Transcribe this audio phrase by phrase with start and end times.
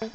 [0.00, 0.08] Power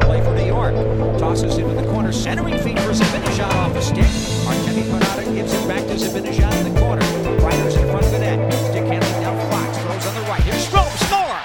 [0.00, 0.74] play for New York.
[1.18, 4.06] Tosses into the corner, centering feed for Zibanejad off the stick.
[4.48, 7.02] Artemi Panarin gives it back to Zibanejad in the corner.
[7.42, 8.50] Kreider's in front of the net.
[8.54, 9.76] Stick handling down Fox.
[9.76, 10.40] Throws on the right.
[10.44, 10.88] Here's Strome.
[11.04, 11.38] Score!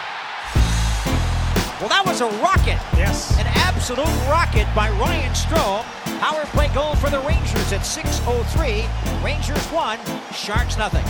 [1.81, 2.79] Well, that was a rocket.
[2.95, 3.37] Yes.
[3.37, 5.83] An absolute rocket by Ryan Strome.
[6.21, 8.87] Power play goal for the Rangers at 6.03.
[9.25, 9.99] Rangers 1,
[10.33, 11.03] Sharks nothing.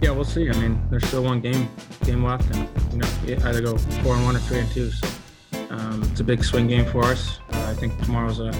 [0.00, 0.50] Yeah, we'll see.
[0.50, 1.68] I mean, there's still one game
[2.06, 4.90] game left, and you know, you either go four and one or three and two.
[4.90, 5.08] So
[5.70, 7.40] um, it's a big swing game for us.
[7.52, 8.50] Uh, I think tomorrow's a,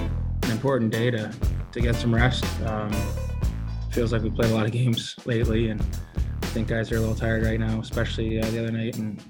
[0.42, 1.32] an important day to
[1.72, 2.44] to get some rest.
[2.66, 2.92] Um,
[3.90, 5.80] feels like we played a lot of games lately, and
[6.42, 9.22] I think guys are a little tired right now, especially uh, the other night and.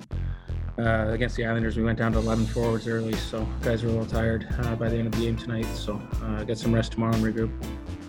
[0.79, 3.91] Uh, against the Islanders, we went down to 11 forwards early, so guys are a
[3.91, 5.65] little tired uh, by the end of the game tonight.
[5.75, 7.51] So uh, get some rest tomorrow and regroup.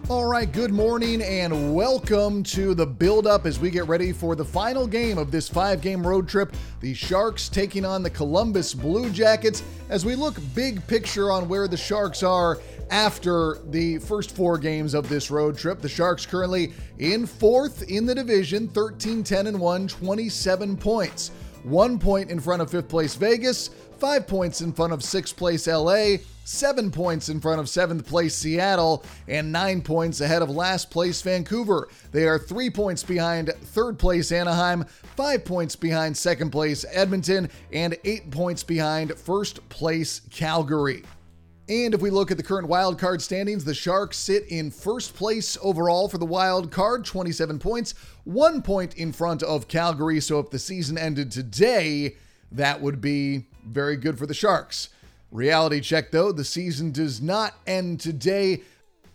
[0.10, 4.38] All right, good morning and welcome to the build up as we get ready for
[4.38, 6.56] the final game of this five game road trip.
[6.80, 11.68] The Sharks taking on the Columbus Blue Jackets as we look big picture on where
[11.68, 15.82] the Sharks are after the first four games of this road trip.
[15.82, 21.32] The Sharks currently in fourth in the division, 13 10 and 1, 27 points.
[21.64, 25.68] One point in front of fifth place Vegas, five points in front of sixth place
[25.68, 30.90] LA, seven points in front of seventh place Seattle, and nine points ahead of last
[30.92, 31.90] place Vancouver.
[32.12, 37.98] They are three points behind third place Anaheim, five points behind second place Edmonton, and
[38.04, 41.04] eight points behind first place Calgary.
[41.70, 45.16] And if we look at the current wild card standings, the Sharks sit in first
[45.16, 47.94] place overall for the wild card, 27 points,
[48.24, 50.22] one point in front of Calgary.
[50.22, 52.16] So if the season ended today,
[52.54, 54.90] that would be very good for the Sharks.
[55.32, 58.62] Reality check though, the season does not end today.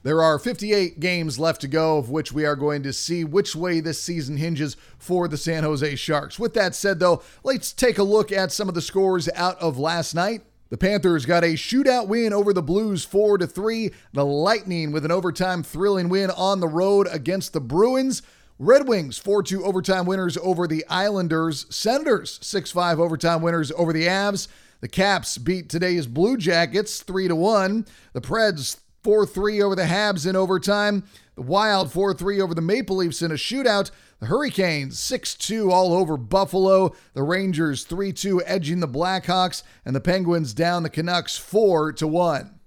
[0.04, 3.54] There are 58 games left to go, of which we are going to see which
[3.54, 6.40] way this season hinges for the San Jose Sharks.
[6.40, 9.78] With that said, though, let's take a look at some of the scores out of
[9.78, 10.42] last night.
[10.70, 13.92] The Panthers got a shootout win over the Blues 4 to 3.
[14.12, 18.22] The Lightning with an overtime thrilling win on the road against the Bruins.
[18.58, 21.66] Red Wings 4 2 overtime winners over the Islanders.
[21.74, 24.48] Senators 6 5 overtime winners over the Avs.
[24.80, 27.86] The Caps beat today's Blue Jackets 3 1.
[28.12, 31.04] The Preds 4 3 over the Habs in overtime.
[31.34, 33.90] The Wild 4 3 over the Maple Leafs in a shootout.
[34.20, 36.94] The Hurricanes 6 2 all over Buffalo.
[37.14, 39.62] The Rangers 3 2 edging the Blackhawks.
[39.84, 42.60] And the Penguins down the Canucks 4 1.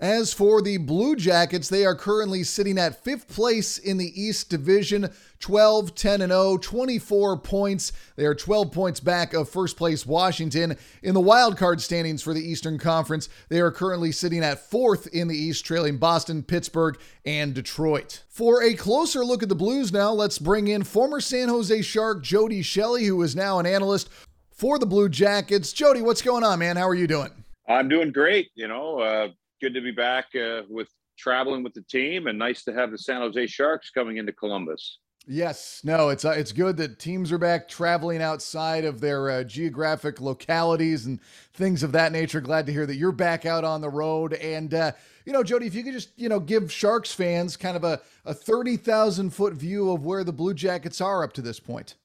[0.00, 4.48] As for the Blue Jackets, they are currently sitting at fifth place in the East
[4.48, 5.10] Division,
[5.40, 7.90] 12, 10, and 0, 24 points.
[8.14, 10.76] They are 12 points back of first place Washington.
[11.02, 15.08] In the wild card standings for the Eastern Conference, they are currently sitting at fourth
[15.08, 18.22] in the East, trailing Boston, Pittsburgh, and Detroit.
[18.28, 22.22] For a closer look at the Blues now, let's bring in former San Jose Shark
[22.22, 24.10] Jody Shelley, who is now an analyst
[24.52, 25.72] for the Blue Jackets.
[25.72, 26.76] Jody, what's going on, man?
[26.76, 27.30] How are you doing?
[27.66, 28.52] I'm doing great.
[28.54, 29.28] You know, uh,
[29.60, 30.88] good to be back uh, with
[31.18, 34.98] traveling with the team, and nice to have the San Jose Sharks coming into Columbus.
[35.30, 39.44] Yes, no, it's uh, it's good that teams are back traveling outside of their uh,
[39.44, 41.20] geographic localities and
[41.52, 42.40] things of that nature.
[42.40, 44.32] Glad to hear that you're back out on the road.
[44.34, 44.92] And uh,
[45.26, 48.00] you know, Jody, if you could just you know give Sharks fans kind of a
[48.24, 51.96] a thirty thousand foot view of where the Blue Jackets are up to this point.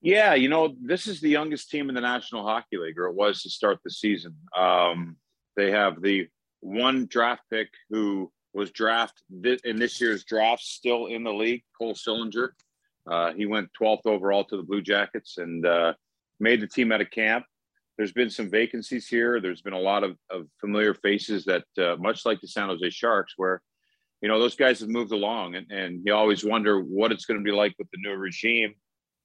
[0.00, 3.14] Yeah, you know, this is the youngest team in the National Hockey League, or it
[3.14, 4.36] was to start the season.
[4.56, 5.16] Um,
[5.56, 6.28] they have the
[6.60, 11.94] one draft pick who was drafted in this year's draft, still in the league, Cole
[11.94, 12.50] Sillinger.
[13.06, 15.92] Uh, he went 12th overall to the Blue Jackets and uh,
[16.40, 17.44] made the team at a camp.
[17.98, 19.40] There's been some vacancies here.
[19.40, 22.90] There's been a lot of, of familiar faces that, uh, much like the San Jose
[22.90, 23.62] Sharks, where
[24.20, 27.38] you know those guys have moved along, and, and you always wonder what it's going
[27.38, 28.74] to be like with the new regime.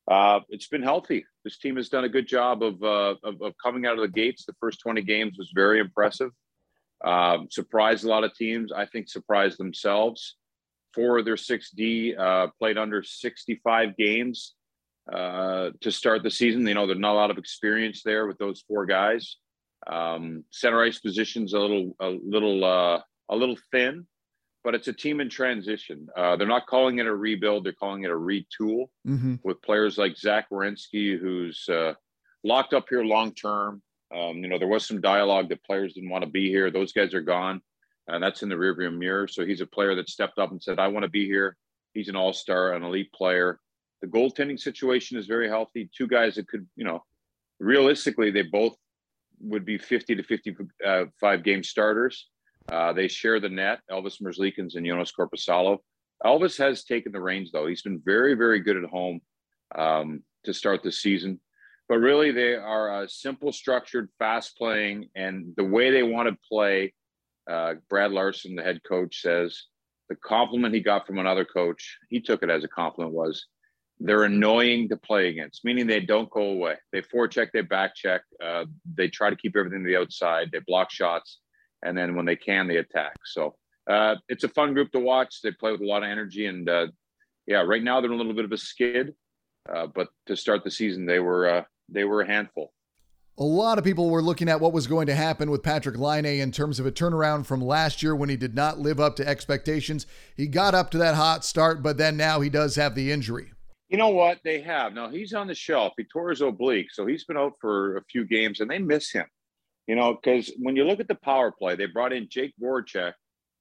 [0.09, 1.23] Uh, it's been healthy.
[1.43, 4.07] This team has done a good job of, uh, of, of coming out of the
[4.07, 4.43] gates.
[4.43, 6.31] The first 20 games was very impressive.
[7.05, 8.71] Um, surprised a lot of teams.
[8.71, 10.35] I think surprised themselves.
[10.95, 14.55] Four of their 6D uh, played under 65 games
[15.13, 16.65] uh, to start the season.
[16.65, 19.37] You know, there's not a lot of experience there with those four guys.
[19.85, 24.07] Um, center ice positions a little, a little, uh, a little thin.
[24.63, 26.07] But it's a team in transition.
[26.15, 29.35] Uh, they're not calling it a rebuild; they're calling it a retool mm-hmm.
[29.43, 31.93] with players like Zach Werenski, who's uh,
[32.43, 33.81] locked up here long term.
[34.13, 36.71] Um, you know, there was some dialogue that players didn't want to be here.
[36.71, 37.61] Those guys are gone,
[38.07, 39.27] and that's in the rearview mirror.
[39.27, 41.55] So he's a player that stepped up and said, "I want to be here."
[41.93, 43.59] He's an all-star, an elite player.
[44.01, 45.89] The goaltending situation is very healthy.
[45.95, 47.03] Two guys that could, you know,
[47.59, 48.75] realistically, they both
[49.41, 52.27] would be 50 to 55 uh, game starters.
[52.71, 55.79] Uh, they share the net, Elvis Merzlikins and Jonas Korpisalo.
[56.25, 57.67] Elvis has taken the reins, though.
[57.67, 59.21] He's been very, very good at home
[59.75, 61.39] um, to start the season.
[61.87, 66.37] But really, they are a simple, structured, fast playing, and the way they want to
[66.47, 66.93] play.
[67.49, 69.63] Uh, Brad Larsen, the head coach, says
[70.07, 73.47] the compliment he got from another coach, he took it as a compliment, was
[73.99, 76.75] they're annoying to play against, meaning they don't go away.
[76.91, 80.59] They forecheck, they back check, uh, they try to keep everything to the outside, they
[80.59, 81.39] block shots
[81.83, 83.17] and then when they can, they attack.
[83.25, 83.55] So
[83.89, 85.41] uh, it's a fun group to watch.
[85.41, 86.87] They play with a lot of energy, and uh,
[87.47, 89.15] yeah, right now they're in a little bit of a skid,
[89.73, 92.71] uh, but to start the season, they were uh, they were a handful.
[93.37, 96.25] A lot of people were looking at what was going to happen with Patrick Laine
[96.25, 99.27] in terms of a turnaround from last year when he did not live up to
[99.27, 100.05] expectations.
[100.35, 103.53] He got up to that hot start, but then now he does have the injury.
[103.87, 104.39] You know what?
[104.43, 104.93] They have.
[104.93, 105.93] Now he's on the shelf.
[105.97, 109.09] He tore his oblique, so he's been out for a few games, and they miss
[109.11, 109.25] him.
[109.89, 113.13] You know, because when you look at the power play, they brought in Jake Voracek,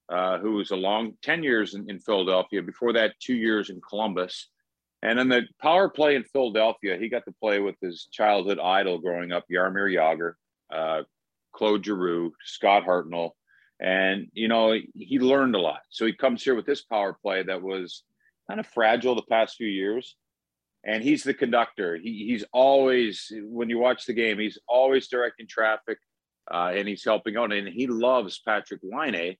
[0.09, 2.61] uh, who was a long 10 years in, in, Philadelphia.
[2.61, 4.47] Before that, two years in Columbus.
[5.01, 8.99] And in the power play in Philadelphia, he got to play with his childhood idol
[8.99, 10.33] growing up, Jaromir Jagr,
[10.71, 11.01] uh,
[11.51, 13.31] Claude Giroux, Scott Hartnell.
[13.79, 15.81] And, you know, he learned a lot.
[15.89, 18.03] So he comes here with this power play that was
[18.47, 20.15] kind of fragile the past few years
[20.83, 21.97] and he's the conductor.
[21.97, 25.97] He, he's always, when you watch the game, he's always directing traffic
[26.51, 27.53] uh, and he's helping out.
[27.53, 29.35] And he loves Patrick Laine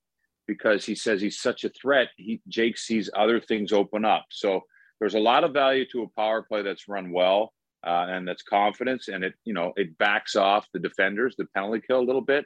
[0.48, 2.10] because he says he's such a threat.
[2.18, 4.26] He Jake sees other things open up.
[4.32, 4.62] So
[5.00, 7.54] there's a lot of value to a power play that's run well
[7.86, 11.82] uh, and that's confidence, and it you know it backs off the defenders, the penalty
[11.86, 12.46] kill a little bit.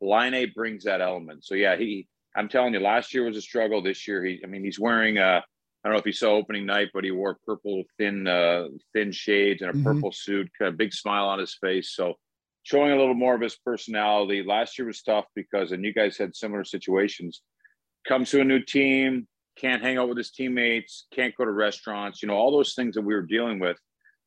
[0.00, 1.44] Laine brings that element.
[1.44, 2.06] So yeah, he.
[2.36, 3.82] I'm telling you, last year was a struggle.
[3.82, 4.40] This year, he.
[4.44, 5.42] I mean, he's wearing a.
[5.42, 9.12] I don't know if you saw opening night, but he wore purple thin uh, thin
[9.12, 9.84] shades and a mm-hmm.
[9.84, 11.94] purple suit, kind of big smile on his face.
[11.94, 12.14] So
[12.64, 14.42] showing a little more of his personality.
[14.42, 17.42] Last year was tough because, and you guys had similar situations.
[18.08, 22.22] Comes to a new team, can't hang out with his teammates, can't go to restaurants,
[22.22, 23.78] you know, all those things that we were dealing with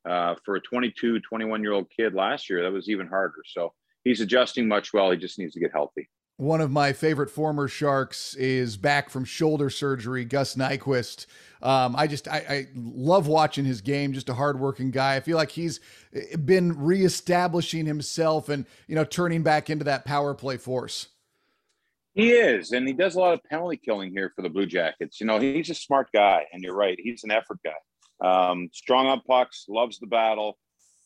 [0.08, 2.62] uh, for a 22, 21 year old kid last year.
[2.62, 3.42] That was even harder.
[3.44, 3.74] So
[4.04, 5.10] he's adjusting much well.
[5.10, 6.08] He just needs to get healthy.
[6.38, 11.26] One of my favorite former Sharks is back from shoulder surgery, Gus Nyquist.
[11.60, 14.12] Um, I just I, I, love watching his game.
[14.12, 15.16] Just a hardworking guy.
[15.16, 15.80] I feel like he's
[16.44, 21.08] been reestablishing himself and you know turning back into that power play force.
[22.14, 25.20] He is, and he does a lot of penalty killing here for the Blue Jackets.
[25.20, 26.98] You know, he's a smart guy, and you're right.
[27.02, 27.74] He's an effort guy.
[28.24, 30.56] Um, strong on pucks, loves the battle.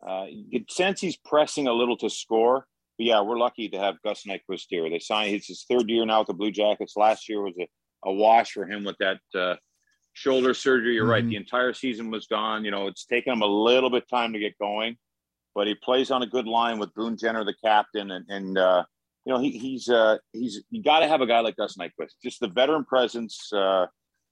[0.07, 2.67] Uh, you sense he's pressing a little to score
[3.03, 4.89] yeah, we're lucky to have Gus Nyquist here.
[4.89, 6.97] They signed it's his third year now with the Blue Jackets.
[6.97, 7.69] Last year was a,
[8.05, 9.57] a wash for him with that uh,
[10.13, 10.95] shoulder surgery.
[10.95, 11.11] You're mm-hmm.
[11.11, 11.27] right.
[11.27, 12.65] The entire season was gone.
[12.65, 14.97] You know, it's taken him a little bit time to get going,
[15.55, 18.85] but he plays on a good line with Boone Jenner, the captain, and and uh,
[19.25, 22.15] you know he, he's uh, he's you got to have a guy like Gus Nyquist.
[22.23, 23.87] Just the veteran presence, uh,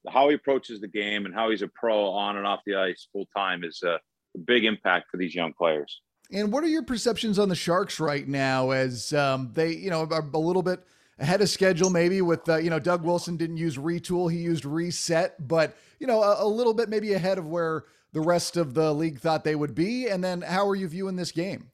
[0.08, 3.08] how he approaches the game, and how he's a pro on and off the ice
[3.12, 3.98] full time is a
[4.46, 6.00] big impact for these young players.
[6.32, 10.06] And what are your perceptions on the Sharks right now as um, they, you know,
[10.10, 10.80] are a little bit
[11.18, 14.64] ahead of schedule maybe with, uh, you know, Doug Wilson didn't use retool, he used
[14.64, 18.74] reset, but, you know, a, a, little bit maybe ahead of where the rest of
[18.74, 20.08] the league thought they would be.
[20.08, 21.70] And then how are you viewing this game?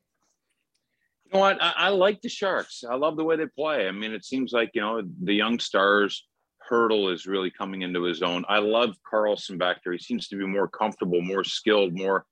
[1.26, 1.62] You know what?
[1.62, 2.82] I, I like the Sharks.
[2.88, 3.88] I love the way they play.
[3.88, 6.26] I mean, it seems like, you know, the young stars,
[6.68, 8.44] Hertl is really coming into his own.
[8.48, 9.92] I love Karlsson back there.
[9.92, 12.26] He seems to be more comfortable, more skilled, more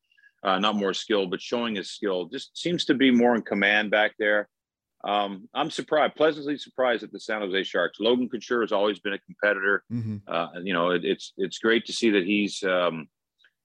[0.45, 2.27] uh, not more skill, but showing his skill.
[2.27, 4.49] Just seems to be more in command back there.
[5.03, 7.99] Um, I'm surprised, pleasantly surprised at the San Jose Sharks.
[7.99, 9.83] Logan Couture has always been a competitor.
[9.93, 10.17] Mm-hmm.
[10.27, 13.09] Uh, you know, it, it's it's great to see that he's, um,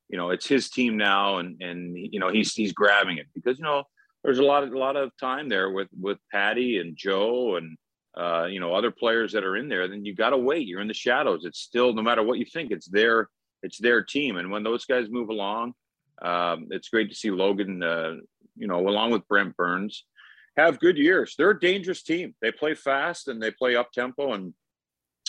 [0.10, 3.58] you know, it's his team now, and and you know he's he's grabbing it because
[3.58, 3.84] you know
[4.24, 7.78] there's a lot of a lot of time there with with Patty and Joe and
[8.18, 9.88] uh, you know other players that are in there.
[9.88, 10.68] Then you got to wait.
[10.68, 11.46] You're in the shadows.
[11.46, 13.30] It's still no matter what you think, it's their
[13.64, 15.74] it's their team, and when those guys move along
[16.22, 18.16] um, it's great to see Logan, uh,
[18.56, 20.06] you know, along with Brent Burns,
[20.58, 21.36] have good years.
[21.38, 22.36] They're a dangerous team.
[22.42, 24.54] They play fast and they play up tempo, and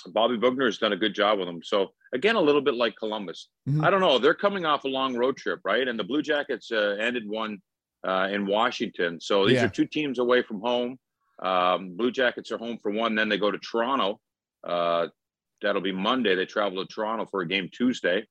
[0.09, 1.61] Bobby Boughner has done a good job with them.
[1.63, 3.49] So again, a little bit like Columbus.
[3.69, 3.85] Mm-hmm.
[3.85, 4.19] I don't know.
[4.19, 5.87] They're coming off a long road trip, right?
[5.87, 7.59] And the Blue Jackets uh, ended one
[8.07, 9.21] uh, in Washington.
[9.21, 9.67] So these yeah.
[9.67, 10.99] are two teams away from home.
[11.43, 14.21] Um, Blue Jackets are home for one, then they go to Toronto
[14.65, 15.09] uh,
[15.63, 16.35] that'll be Monday.
[16.35, 18.27] They travel to Toronto for a game Tuesday.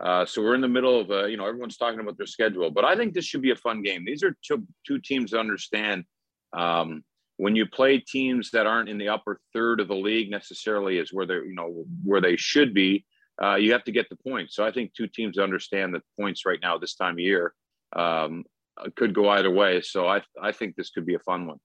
[0.00, 2.84] Uh, so we're in the middle of, you know, everyone's talking about their schedule, but
[2.84, 4.04] I think this should be a fun game.
[4.04, 6.04] These are two, two teams that understand
[6.56, 7.02] um,
[7.36, 11.12] when you play teams that aren't in the upper third of the league necessarily is
[11.12, 13.04] where they're, you know, where they should be.
[13.42, 14.56] Uh, you have to get the points.
[14.56, 17.54] So I think two teams understand that points right now this time of year
[17.94, 18.44] um,
[18.96, 19.80] could go either way.
[19.80, 21.58] So I I think this could be a fun one.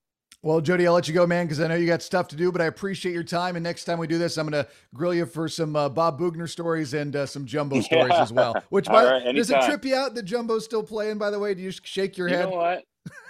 [0.44, 2.52] Well, Jody, I'll let you go, man, because I know you got stuff to do,
[2.52, 3.56] but I appreciate your time.
[3.56, 6.20] And next time we do this, I'm going to grill you for some uh, Bob
[6.20, 7.80] Boughner stories and uh, some Jumbo yeah.
[7.80, 8.54] stories as well.
[8.68, 11.54] Which, by, right, does it trip you out that Jumbo's still playing, by the way?
[11.54, 12.44] Do you shake your you head?
[12.44, 12.84] You know what?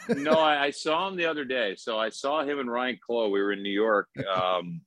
[0.09, 1.77] no, I, I, saw him the other day.
[1.79, 3.29] So I saw him and Ryan Clowe.
[3.29, 4.09] We were in New York.
[4.35, 4.81] Um,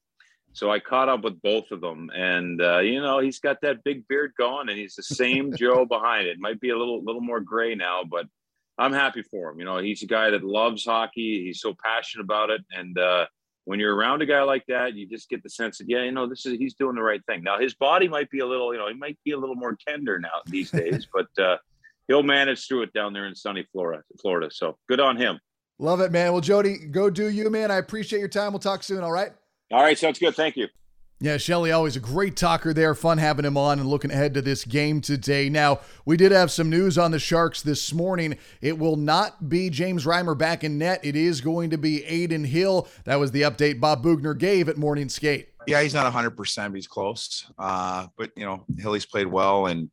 [0.52, 2.10] so I caught up with both of them.
[2.14, 5.86] And, uh, you know, he's got that big beard going and he's the same Joe
[5.86, 6.40] behind it.
[6.40, 8.26] Might be a little, little more gray now, but
[8.78, 9.60] I'm happy for him.
[9.60, 11.44] You know, he's a guy that loves hockey.
[11.46, 12.62] He's so passionate about it.
[12.72, 13.26] And uh,
[13.66, 16.12] when you're around a guy like that, you just get the sense that, yeah, you
[16.12, 17.44] know, this is he's doing the right thing.
[17.44, 19.76] Now his body might be a little, you know, he might be a little more
[19.88, 21.58] tender now these days, but uh,
[22.08, 24.04] he'll manage through it down there in sunny Florida.
[24.22, 24.50] Florida.
[24.52, 25.40] So good on him.
[25.80, 26.32] Love it, man.
[26.32, 27.70] Well, Jody, go do you, man.
[27.70, 28.52] I appreciate your time.
[28.52, 29.04] We'll talk soon.
[29.04, 29.32] All right.
[29.72, 29.98] All right.
[29.98, 30.36] Sounds good.
[30.36, 30.68] Thank you.
[31.20, 32.94] Yeah, Shelley, always a great talker there.
[32.94, 35.50] Fun having him on and looking ahead to this game today.
[35.50, 38.38] Now, we did have some news on the Sharks this morning.
[38.62, 41.00] It will not be James Reimer back in net.
[41.04, 42.88] It is going to be Adin Hill.
[43.06, 45.50] That was the update Bob Boughner gave at Morning Skate.
[45.66, 47.52] Yeah, he's not 100%, but he's close.
[47.58, 49.90] Uh, but, you know, Hilly's played well and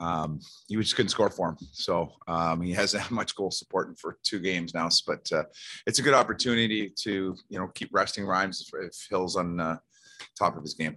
[0.00, 1.56] um, he just couldn't score for him.
[1.70, 4.88] So um, he hasn't had much goal support for two games now.
[5.06, 5.44] But uh,
[5.86, 9.60] it's a good opportunity to, you know, keep resting Rhymes if, if Hill's on.
[9.60, 9.76] Uh,
[10.38, 10.96] top of his game.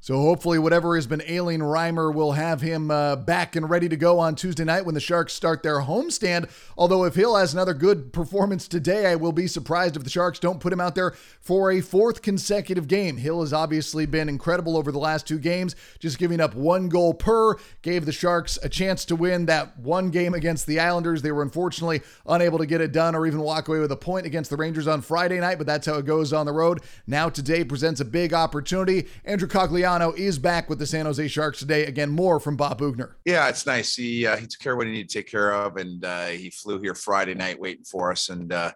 [0.00, 3.96] So hopefully, whatever has been ailing Reimer will have him uh, back and ready to
[3.96, 6.48] go on Tuesday night when the Sharks start their homestand.
[6.78, 10.38] Although if Hill has another good performance today, I will be surprised if the Sharks
[10.38, 13.16] don't put him out there for a fourth consecutive game.
[13.16, 17.12] Hill has obviously been incredible over the last two games, just giving up one goal
[17.12, 17.56] per.
[17.82, 21.22] Gave the Sharks a chance to win that one game against the Islanders.
[21.22, 24.26] They were unfortunately unable to get it done or even walk away with a point
[24.26, 26.82] against the Rangers on Friday night, but that's how it goes on the road.
[27.08, 29.08] Now today presents a big opportunity.
[29.24, 31.86] Andrew Cogliano is back with the San Jose Sharks today.
[31.86, 33.14] Again, more from Bob Boughner.
[33.24, 33.94] Yeah, it's nice.
[33.94, 36.26] He uh, he took care of what he needed to take care of, and uh,
[36.26, 38.28] he flew here Friday night waiting for us.
[38.28, 38.72] And uh,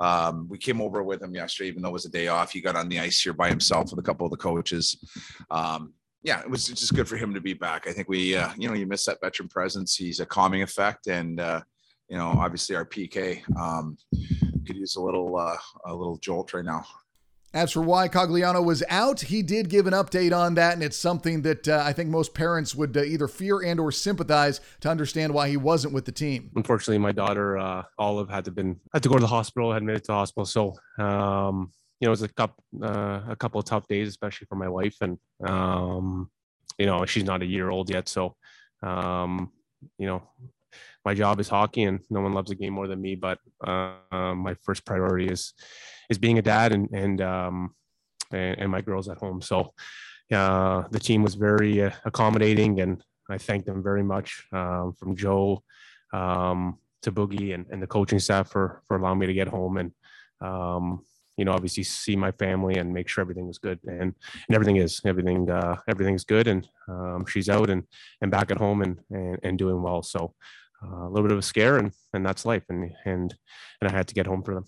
[0.00, 2.50] um, we came over with him yesterday, even though it was a day off.
[2.50, 4.96] He got on the ice here by himself with a couple of the coaches.
[5.50, 5.92] Um,
[6.22, 7.86] yeah, it was just good for him to be back.
[7.86, 9.94] I think we, uh, you know, you miss that veteran presence.
[9.94, 11.60] He's a calming effect, and uh,
[12.08, 13.96] you know, obviously our PK um,
[14.66, 15.56] could use a little uh,
[15.86, 16.84] a little jolt right now.
[17.56, 20.98] As for why Cogliano was out, he did give an update on that, and it's
[20.98, 24.90] something that uh, I think most parents would uh, either fear and or sympathize to
[24.90, 26.50] understand why he wasn't with the team.
[26.54, 29.80] Unfortunately, my daughter uh, Olive had to been had to go to the hospital, had
[29.80, 30.44] admitted to the hospital.
[30.44, 34.46] So, um, you know, it was a couple uh, a couple of tough days, especially
[34.48, 36.28] for my wife, and um,
[36.76, 38.36] you know, she's not a year old yet, so
[38.82, 39.50] um,
[39.96, 40.22] you know,
[41.06, 43.14] my job is hockey, and no one loves the game more than me.
[43.14, 45.54] But uh, my first priority is
[46.08, 47.74] is being a dad and and um,
[48.32, 49.40] and, and my girls at home.
[49.40, 49.72] So
[50.32, 55.16] uh, the team was very uh, accommodating, and I thank them very much um, from
[55.16, 55.62] Joe
[56.12, 59.76] um, to Boogie and, and the coaching staff for for allowing me to get home
[59.76, 59.92] and
[60.40, 61.04] um,
[61.36, 64.76] you know obviously see my family and make sure everything was good and and everything
[64.76, 67.84] is everything uh, everything's good and um, she's out and
[68.20, 70.34] and back at home and and, and doing well so
[70.84, 73.34] uh, a little bit of a scare and and that's life and and
[73.80, 74.64] and I had to get home for them.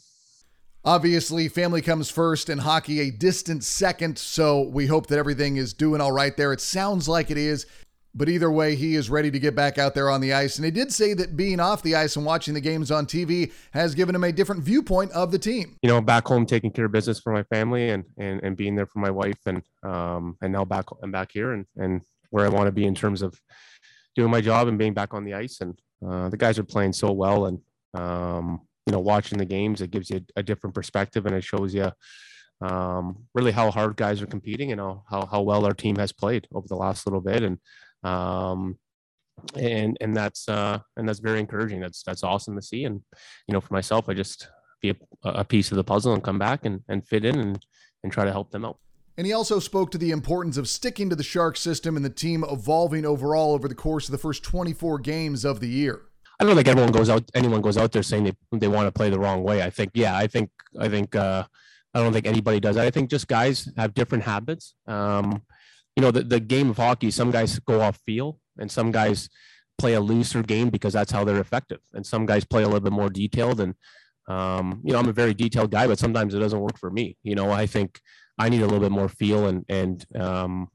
[0.88, 5.74] Obviously, family comes first and hockey a distant second, so we hope that everything is
[5.74, 6.50] doing all right there.
[6.50, 7.66] It sounds like it is,
[8.14, 10.56] but either way, he is ready to get back out there on the ice.
[10.56, 13.52] And he did say that being off the ice and watching the games on TV
[13.72, 15.76] has given him a different viewpoint of the team.
[15.82, 18.74] You know, back home taking care of business for my family and and, and being
[18.74, 22.46] there for my wife and um and now back I'm back here and and where
[22.46, 23.38] I want to be in terms of
[24.16, 25.78] doing my job and being back on the ice and
[26.08, 27.60] uh, the guys are playing so well and
[27.92, 31.44] um you know watching the games it gives you a, a different perspective and it
[31.44, 31.92] shows you
[32.60, 36.48] um, really how hard guys are competing and how, how, well our team has played
[36.52, 37.42] over the last little bit.
[37.42, 37.58] And
[38.02, 38.78] um,
[39.54, 41.80] and and that's uh, and that's very encouraging.
[41.80, 42.84] That's that's awesome to see.
[42.84, 43.00] And
[43.46, 44.48] you know for myself i just
[44.80, 47.64] be a, a piece of the puzzle and come back and, and fit in and
[48.02, 48.78] and try to help them out.
[49.16, 52.10] And he also spoke to the importance of sticking to the Shark system and the
[52.10, 56.02] team evolving overall over the course of the first 24 games of the year.
[56.40, 57.28] I don't think everyone goes out.
[57.34, 59.62] Anyone goes out there saying they they want to play the wrong way.
[59.62, 61.44] I think, yeah, I think, I think, uh,
[61.94, 62.76] I don't think anybody does.
[62.76, 62.86] that.
[62.86, 64.74] I think just guys have different habits.
[64.86, 65.42] Um,
[65.96, 69.28] you know, the, the game of hockey, some guys go off feel and some guys
[69.78, 71.80] play a looser game because that's how they're effective.
[71.92, 73.60] And some guys play a little bit more detailed.
[73.60, 73.74] And,
[74.28, 77.16] um, you know, I'm a very detailed guy, but sometimes it doesn't work for me.
[77.24, 78.00] You know, I think
[78.38, 80.68] I need a little bit more feel and, and, um,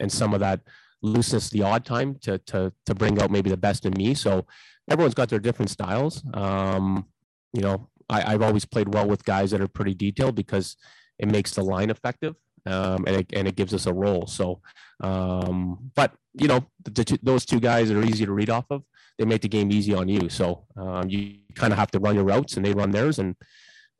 [0.00, 0.60] and some of that
[1.02, 4.14] looseness the odd time to to to bring out maybe the best in me.
[4.14, 4.46] So
[4.90, 6.22] everyone's got their different styles.
[6.34, 7.06] Um,
[7.52, 10.76] you know, I, I've always played well with guys that are pretty detailed because
[11.18, 12.34] it makes the line effective
[12.66, 14.26] um, and, it, and it gives us a role.
[14.26, 14.60] So,
[15.00, 18.82] um, but you know, the, the, those two guys are easy to read off of.
[19.18, 20.28] They make the game easy on you.
[20.28, 23.36] So um, you kind of have to run your routes, and they run theirs, and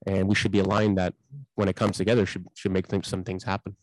[0.07, 1.15] and we should be aligned that
[1.55, 3.77] when it comes together, should should make things, some things happen.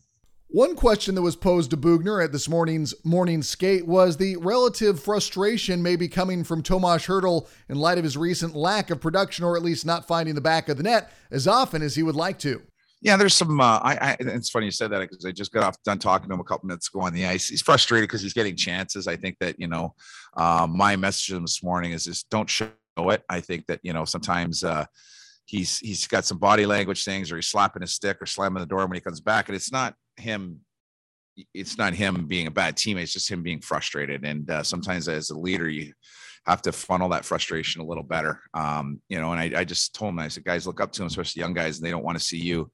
[0.52, 5.00] One question that was posed to Boughner at this morning's morning skate was the relative
[5.00, 9.56] frustration maybe coming from Tomas Hertl in light of his recent lack of production, or
[9.56, 12.36] at least not finding the back of the net as often as he would like
[12.40, 12.62] to.
[13.00, 13.60] Yeah, there's some.
[13.60, 16.28] Uh, I, I, it's funny you said that because I just got off done talking
[16.28, 17.48] to him a couple minutes ago on the ice.
[17.48, 19.06] He's frustrated because he's getting chances.
[19.06, 19.94] I think that you know,
[20.36, 23.22] uh, my message to him this morning is just don't show it.
[23.28, 24.84] I think that you know sometimes uh,
[25.46, 28.66] he's he's got some body language things, or he's slapping his stick or slamming the
[28.66, 30.60] door when he comes back, and it's not him.
[31.54, 33.02] It's not him being a bad teammate.
[33.02, 34.24] It's just him being frustrated.
[34.24, 35.92] And uh, sometimes as a leader, you
[36.46, 38.40] have to funnel that frustration a little better.
[38.54, 41.02] Um, you know, and I, I just told him, I said, guys, look up to
[41.02, 42.70] him, especially young guys, and they don't want to see you,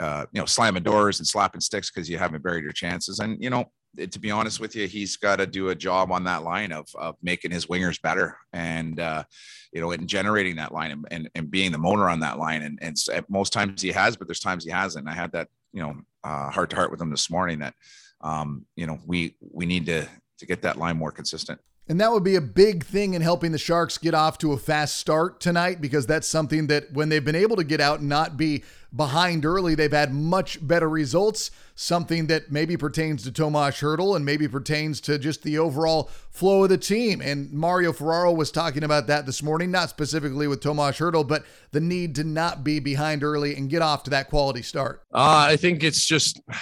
[0.00, 3.20] uh, you know, slamming doors and slapping sticks because you haven't buried your chances.
[3.20, 6.24] And, you know, to be honest with you, he's got to do a job on
[6.24, 9.24] that line of, of making his wingers better and, uh,
[9.72, 12.62] you know, and generating that line and, and, and being the motor on that line.
[12.62, 12.96] And, and
[13.28, 15.08] most times he has, but there's times he hasn't.
[15.08, 15.94] I had that, you know,
[16.24, 17.74] uh, heart to heart with them this morning that,
[18.20, 20.06] um, you know, we, we need to,
[20.38, 21.60] to get that line more consistent.
[21.88, 24.58] And that would be a big thing in helping the Sharks get off to a
[24.58, 28.08] fast start tonight because that's something that when they've been able to get out and
[28.10, 28.62] not be
[28.94, 31.50] behind early, they've had much better results.
[31.74, 36.64] Something that maybe pertains to Tomas Hertl and maybe pertains to just the overall flow
[36.64, 37.22] of the team.
[37.22, 41.44] And Mario Ferraro was talking about that this morning, not specifically with Tomas Hertl, but
[41.70, 45.02] the need to not be behind early and get off to that quality start.
[45.14, 46.54] Uh, I think it's just, you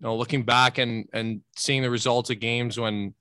[0.00, 3.14] know, looking back and and seeing the results of games when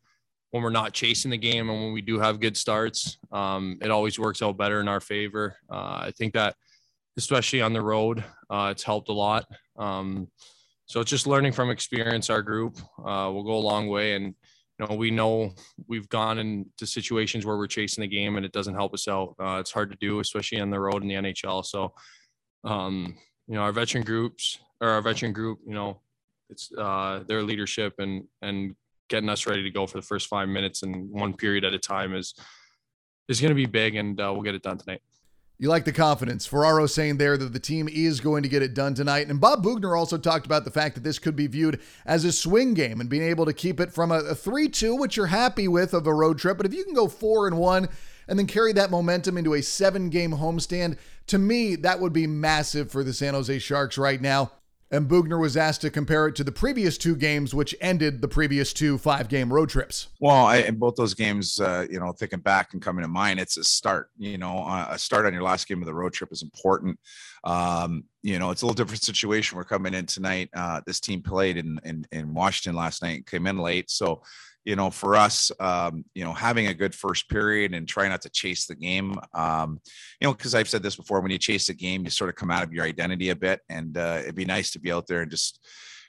[0.54, 3.90] when we're not chasing the game and when we do have good starts, um, it
[3.90, 5.58] always works out better in our favor.
[5.68, 6.56] Uh, I think that,
[7.18, 9.48] especially on the road, uh, it's helped a lot.
[9.80, 10.28] Um,
[10.86, 12.30] so it's just learning from experience.
[12.30, 14.28] Our group uh, will go a long way, and
[14.78, 15.56] you know we know
[15.88, 19.34] we've gone into situations where we're chasing the game and it doesn't help us out.
[19.40, 21.66] Uh, it's hard to do, especially on the road in the NHL.
[21.66, 21.96] So,
[22.64, 26.00] um, you know, our veteran groups or our veteran group, you know,
[26.52, 28.76] it's uh, their leadership and and
[29.14, 31.78] getting us ready to go for the first five minutes and one period at a
[31.78, 32.34] time is
[33.30, 35.02] is going to be big, and uh, we'll get it done tonight.
[35.60, 36.48] You like the confidence.
[36.48, 39.28] Ferraro saying there that the team is going to get it done tonight.
[39.30, 42.34] And Bob Boughner also talked about the fact that this could be viewed as a
[42.34, 45.68] swing game and being able to keep it from a 3 2, which you're happy
[45.68, 46.58] with of a road trip.
[46.58, 47.88] But if you can go 4 and 1
[48.28, 50.98] and then carry that momentum into a seven game homestand,
[51.28, 54.52] to me, that would be massive for the San Jose Sharks right now
[54.92, 58.28] and Boughner was asked to compare it to the previous two games, which ended the
[58.28, 60.08] previous two five game road trips.
[60.20, 63.40] Well, I, in both those games, uh, you know, thinking back and coming to mind,
[63.40, 64.10] it's a start.
[64.18, 67.00] You know, uh, a start on your last game of the road trip is important.
[67.44, 69.58] Um, you know, it's a little different situation.
[69.58, 70.50] We're coming in tonight.
[70.56, 74.24] Uh, this team played in, in in Washington last night, came in late, so
[74.66, 78.22] you know, for us, um, you know, having a good first period and try not
[78.22, 79.80] to chase the game, um,
[80.22, 82.38] you know, because I've said this before, when you chase the game, you sort of
[82.38, 85.06] come out of your identity a bit, and uh, it'd be nice to be out
[85.08, 85.60] there and just,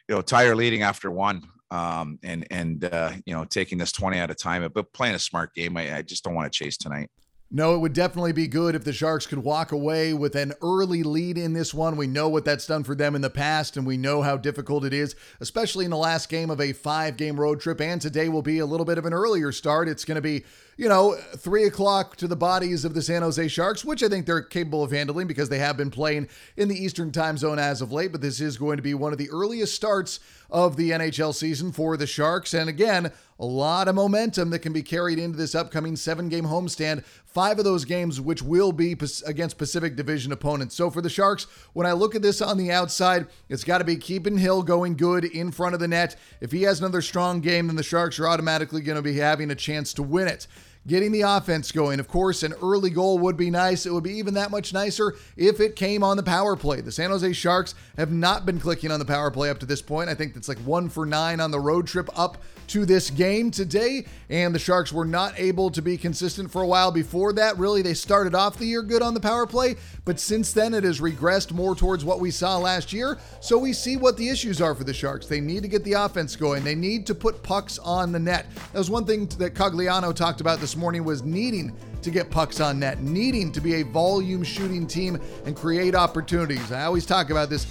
[0.09, 4.18] you know, tire leading after one, um, and and uh, you know, taking this twenty
[4.18, 5.77] at a time, but playing a smart game.
[5.77, 7.11] I, I just don't want to chase tonight.
[7.50, 11.02] No, it would definitely be good if the Sharks could walk away with an early
[11.04, 11.96] lead in this one.
[11.96, 14.85] We know what that's done for them in the past, and we know how difficult
[14.85, 17.80] it is, especially in the last game of a five game road trip.
[17.80, 19.88] And today will be a little bit of an earlier start.
[19.88, 20.44] It's going to be
[20.76, 24.26] you know, three o'clock to the bodies of the San Jose Sharks, which I think
[24.26, 27.80] they're capable of handling because they have been playing in the Eastern time zone as
[27.80, 28.12] of late.
[28.12, 31.72] But this is going to be one of the earliest starts of the NHL season
[31.72, 32.54] for the Sharks.
[32.54, 36.44] And again, a lot of momentum that can be carried into this upcoming seven game
[36.44, 37.04] homestand.
[37.24, 40.76] Five of those games, which will be against Pacific Division opponents.
[40.76, 43.84] So for the Sharks, when I look at this on the outside, it's got to
[43.84, 46.16] be keeping Hill going good in front of the net.
[46.40, 49.50] If he has another strong game, then the Sharks are automatically going to be having
[49.50, 50.46] a chance to win it
[50.87, 52.01] getting the offense going.
[52.01, 53.87] Of course, an early goal would be nice.
[53.87, 56.81] It would be even that much nicer if it came on the power play.
[56.81, 59.83] The San Jose Sharks have not been clicking on the power play up to this
[59.83, 60.11] point.
[60.11, 63.51] I think that's like one for nine on the road trip up to this game
[63.51, 67.59] today, and the Sharks were not able to be consistent for a while before that.
[67.59, 70.83] Really, they started off the year good on the power play, but since then it
[70.85, 73.18] has regressed more towards what we saw last year.
[73.40, 75.27] So we see what the issues are for the Sharks.
[75.27, 76.64] They need to get the offense going.
[76.64, 78.47] They need to put pucks on the net.
[78.73, 82.78] That was one thing that Cogliano talked about morning was needing to get pucks on
[82.78, 86.72] net, needing to be a volume shooting team and create opportunities.
[86.72, 87.66] I always talk about this.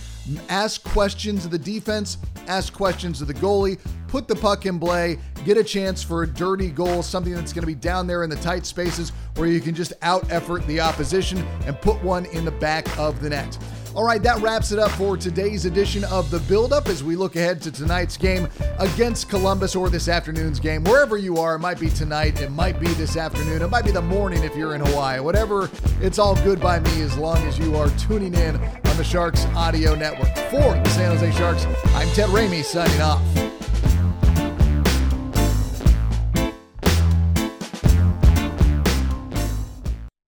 [0.49, 5.19] Ask questions of the defense, ask questions of the goalie, put the puck in play,
[5.45, 8.29] get a chance for a dirty goal, something that's going to be down there in
[8.29, 12.45] the tight spaces where you can just out effort the opposition and put one in
[12.45, 13.57] the back of the net.
[13.95, 17.15] All right, that wraps it up for today's edition of the Build Up as we
[17.15, 20.83] look ahead to tonight's game against Columbus or this afternoon's game.
[20.83, 23.91] Wherever you are, it might be tonight, it might be this afternoon, it might be
[23.91, 25.19] the morning if you're in Hawaii.
[25.19, 25.69] Whatever,
[26.01, 29.45] it's all good by me as long as you are tuning in on the Sharks
[29.55, 30.35] Audio Network.
[30.49, 33.62] For the San Jose Sharks, I'm Ted Ramey signing off.